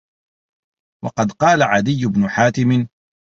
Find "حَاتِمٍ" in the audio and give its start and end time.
2.29-2.87